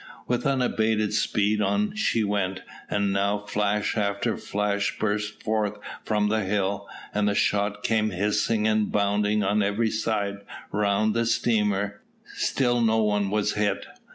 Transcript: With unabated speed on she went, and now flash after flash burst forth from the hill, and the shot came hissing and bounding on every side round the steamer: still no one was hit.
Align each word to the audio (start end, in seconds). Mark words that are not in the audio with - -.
With 0.27 0.47
unabated 0.47 1.13
speed 1.13 1.61
on 1.61 1.95
she 1.95 2.23
went, 2.23 2.61
and 2.89 3.13
now 3.13 3.37
flash 3.37 3.95
after 3.95 4.35
flash 4.35 4.97
burst 4.97 5.43
forth 5.43 5.77
from 6.03 6.27
the 6.27 6.39
hill, 6.39 6.89
and 7.13 7.27
the 7.27 7.35
shot 7.35 7.83
came 7.83 8.09
hissing 8.09 8.67
and 8.67 8.91
bounding 8.91 9.43
on 9.43 9.61
every 9.61 9.91
side 9.91 10.37
round 10.71 11.13
the 11.13 11.27
steamer: 11.27 12.01
still 12.33 12.81
no 12.81 13.03
one 13.03 13.29
was 13.29 13.53
hit. 13.53 13.85